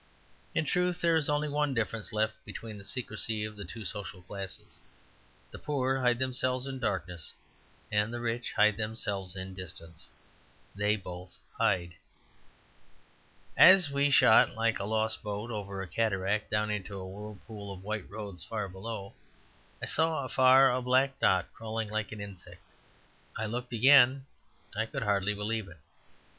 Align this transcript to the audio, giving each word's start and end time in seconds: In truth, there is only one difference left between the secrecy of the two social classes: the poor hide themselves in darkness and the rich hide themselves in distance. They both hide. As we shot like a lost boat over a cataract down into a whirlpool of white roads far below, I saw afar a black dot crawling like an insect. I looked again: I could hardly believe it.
In 0.55 0.65
truth, 0.65 0.99
there 0.99 1.15
is 1.15 1.29
only 1.29 1.47
one 1.47 1.75
difference 1.75 2.11
left 2.11 2.33
between 2.43 2.79
the 2.79 2.83
secrecy 2.83 3.45
of 3.45 3.55
the 3.55 3.63
two 3.63 3.85
social 3.85 4.23
classes: 4.23 4.79
the 5.51 5.59
poor 5.59 6.01
hide 6.01 6.17
themselves 6.17 6.65
in 6.65 6.79
darkness 6.79 7.33
and 7.91 8.11
the 8.11 8.19
rich 8.19 8.51
hide 8.53 8.77
themselves 8.77 9.35
in 9.35 9.53
distance. 9.53 10.09
They 10.73 10.95
both 10.95 11.37
hide. 11.55 11.93
As 13.55 13.91
we 13.91 14.09
shot 14.09 14.55
like 14.55 14.79
a 14.79 14.85
lost 14.85 15.21
boat 15.21 15.51
over 15.51 15.83
a 15.83 15.87
cataract 15.87 16.49
down 16.49 16.71
into 16.71 16.97
a 16.97 17.07
whirlpool 17.07 17.71
of 17.71 17.83
white 17.83 18.09
roads 18.09 18.43
far 18.43 18.67
below, 18.67 19.13
I 19.83 19.85
saw 19.85 20.25
afar 20.25 20.71
a 20.73 20.81
black 20.81 21.19
dot 21.19 21.53
crawling 21.53 21.91
like 21.91 22.11
an 22.11 22.19
insect. 22.21 22.63
I 23.37 23.45
looked 23.45 23.71
again: 23.71 24.25
I 24.75 24.87
could 24.87 25.03
hardly 25.03 25.35
believe 25.35 25.67
it. 25.67 25.77